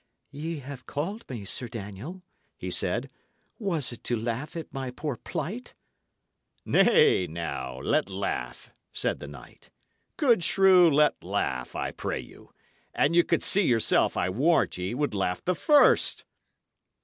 "Ye 0.31 0.57
have 0.61 0.87
called 0.87 1.29
me, 1.29 1.45
Sir 1.45 1.67
Daniel," 1.67 2.23
he 2.57 2.71
said. 2.71 3.07
"Was 3.59 3.91
it 3.91 4.03
to 4.05 4.17
laugh 4.17 4.55
at 4.55 4.73
my 4.73 4.89
poor 4.89 5.15
plight?" 5.15 5.75
"Nay, 6.65 7.27
now, 7.27 7.77
let 7.81 8.09
laugh," 8.09 8.71
said 8.91 9.19
the 9.19 9.27
knight. 9.27 9.69
"Good 10.17 10.43
shrew, 10.43 10.89
let 10.89 11.23
laugh, 11.23 11.75
I 11.75 11.91
pray 11.91 12.19
you. 12.19 12.49
An 12.95 13.13
ye 13.13 13.21
could 13.21 13.43
see 13.43 13.67
yourself, 13.67 14.17
I 14.17 14.27
warrant 14.31 14.75
ye 14.79 14.95
would 14.95 15.13
laugh 15.13 15.45
the 15.45 15.53
first." 15.53 16.25